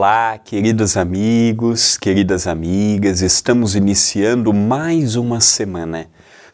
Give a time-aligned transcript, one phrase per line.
[0.00, 6.06] Olá, queridos amigos, queridas amigas, estamos iniciando mais uma semana,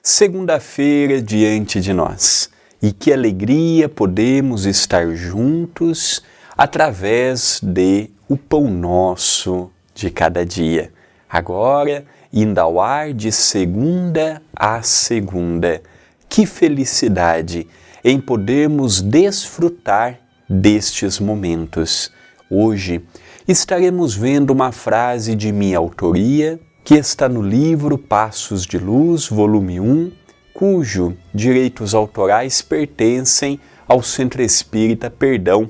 [0.02, 2.48] segunda-feira diante de nós.
[2.80, 6.22] E que alegria podemos estar juntos
[6.57, 10.90] através de o pão nosso de cada dia.
[11.29, 15.82] Agora, indo ao ar de segunda a segunda.
[16.31, 17.68] Que felicidade
[18.03, 22.11] em podermos desfrutar destes momentos.
[22.57, 23.03] Hoje
[23.49, 29.81] estaremos vendo uma frase de minha autoria que está no livro Passos de Luz, volume
[29.81, 30.12] 1,
[30.54, 35.69] cujo direitos autorais pertencem ao Centro Espírita Perdão,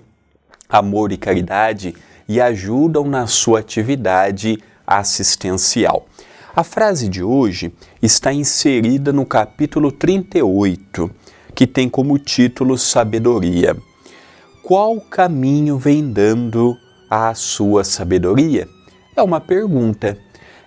[0.69, 1.95] Amor e Caridade
[2.29, 6.07] e ajudam na sua atividade assistencial.
[6.55, 11.11] A frase de hoje está inserida no capítulo 38,
[11.55, 13.75] que tem como título Sabedoria
[14.65, 16.75] qual caminho vem dando
[17.15, 18.67] a sua sabedoria?
[19.15, 20.19] É uma pergunta.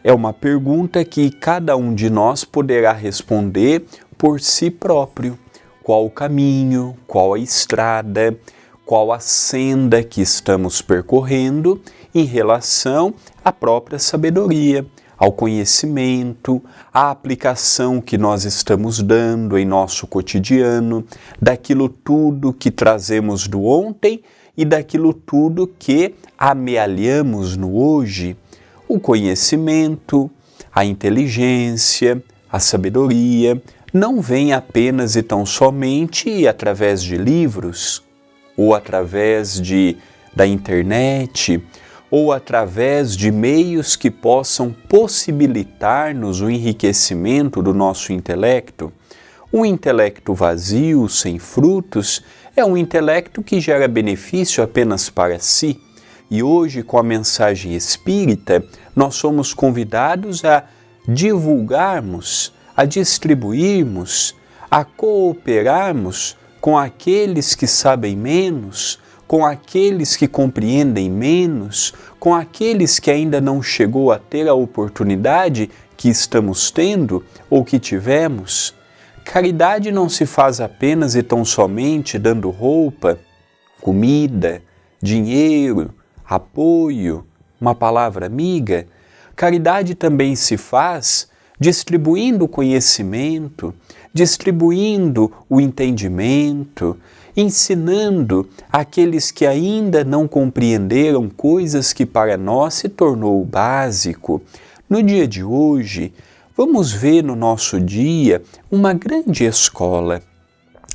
[0.02, 3.86] É uma pergunta que cada um de nós poderá responder
[4.18, 5.38] por si próprio.
[5.84, 8.38] Qual o caminho, qual a estrada,
[8.86, 11.82] qual a senda que estamos percorrendo
[12.16, 14.86] em relação à própria sabedoria,
[15.18, 21.04] ao conhecimento, à aplicação que nós estamos dando em nosso cotidiano,
[21.42, 24.24] daquilo tudo que trazemos do ontem
[24.58, 28.36] e daquilo tudo que amealhamos no hoje.
[28.88, 30.30] O conhecimento,
[30.74, 33.62] a inteligência, a sabedoria
[33.94, 38.04] não vem apenas e tão somente através de livros
[38.58, 39.96] ou através de
[40.36, 41.64] da internet
[42.10, 48.94] ou através de meios que possam possibilitar-nos o enriquecimento do nosso intelecto.
[49.52, 52.24] Um intelecto vazio, sem frutos,
[52.58, 55.80] é um intelecto que gera benefício apenas para si.
[56.30, 60.64] E hoje, com a mensagem espírita, nós somos convidados a
[61.08, 64.36] divulgarmos, a distribuirmos,
[64.70, 73.12] a cooperarmos com aqueles que sabem menos, com aqueles que compreendem menos, com aqueles que
[73.12, 78.74] ainda não chegou a ter a oportunidade que estamos tendo ou que tivemos.
[79.28, 83.20] Caridade não se faz apenas e tão somente dando roupa,
[83.82, 84.62] comida,
[85.02, 85.94] dinheiro,
[86.26, 87.26] apoio,
[87.60, 88.88] uma palavra amiga.
[89.36, 91.28] Caridade também se faz
[91.60, 93.74] distribuindo conhecimento,
[94.14, 96.98] distribuindo o entendimento,
[97.36, 104.42] ensinando aqueles que ainda não compreenderam coisas que para nós se tornou básico.
[104.90, 106.14] No dia de hoje,
[106.58, 108.42] vamos ver no nosso dia
[108.72, 110.24] uma grande escola.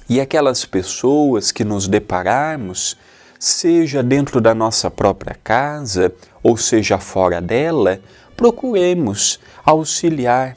[0.08, 2.98] E aquelas pessoas que nos depararmos,
[3.38, 6.12] seja dentro da nossa própria casa
[6.42, 8.00] ou seja fora dela,
[8.36, 10.56] procuremos auxiliar,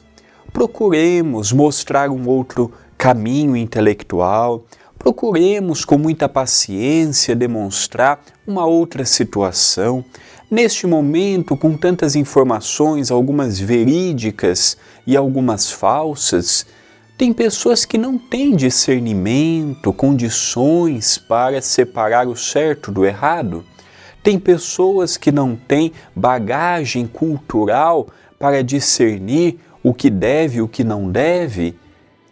[0.52, 4.64] procuremos mostrar um outro caminho intelectual,
[4.98, 10.04] procuremos com muita paciência demonstrar uma outra situação.
[10.48, 16.64] Neste momento, com tantas informações, algumas verídicas e algumas falsas,
[17.18, 23.64] tem pessoas que não têm discernimento, condições para separar o certo do errado.
[24.22, 28.06] Tem pessoas que não têm bagagem cultural
[28.38, 31.74] para discernir o que deve e o que não deve.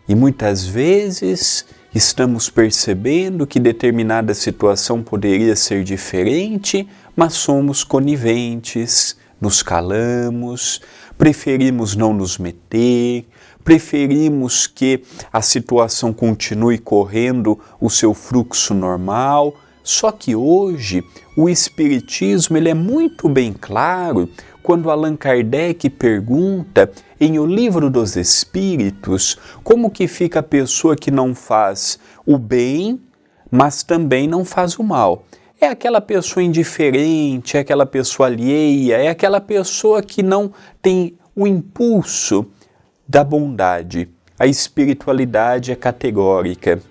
[0.07, 1.65] E muitas vezes
[1.95, 10.81] estamos percebendo que determinada situação poderia ser diferente, mas somos coniventes, nos calamos,
[11.17, 13.27] preferimos não nos meter,
[13.63, 15.03] preferimos que
[15.33, 19.55] a situação continue correndo o seu fluxo normal.
[19.83, 21.05] Só que hoje
[21.37, 24.29] o Espiritismo ele é muito bem claro
[24.63, 26.91] quando Allan Kardec pergunta
[27.21, 32.99] em O Livro dos Espíritos como que fica a pessoa que não faz o bem,
[33.51, 35.27] mas também não faz o mal.
[35.65, 40.53] É aquela pessoa indiferente, é aquela pessoa alheia, é aquela pessoa que não
[40.83, 42.45] tem o impulso
[43.09, 44.11] da bondade.
[44.39, 46.83] A espiritualidade é categórica.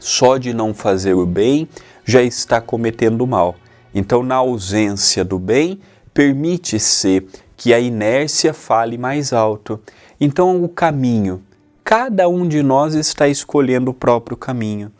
[0.00, 1.68] Só de não fazer o bem
[2.02, 3.56] já está cometendo mal.
[3.94, 5.78] Então, na ausência do bem,
[6.14, 7.26] permite-se
[7.58, 9.78] que a inércia fale mais alto.
[10.18, 11.42] Então, o caminho,
[11.84, 14.90] cada um de nós está escolhendo o próprio caminho.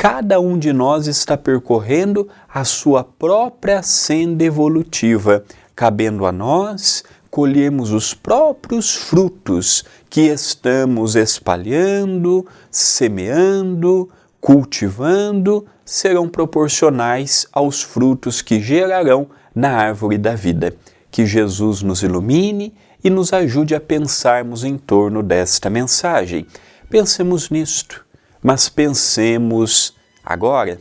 [0.00, 5.42] Cada um de nós está percorrendo a sua própria senda evolutiva,
[5.74, 14.08] cabendo a nós colhermos os próprios frutos que estamos espalhando, semeando,
[14.40, 20.76] cultivando, serão proporcionais aos frutos que gerarão na árvore da vida.
[21.10, 22.72] Que Jesus nos ilumine
[23.02, 26.46] e nos ajude a pensarmos em torno desta mensagem.
[26.88, 28.06] Pensemos nisto,
[28.42, 29.94] mas pensemos
[30.24, 30.80] agora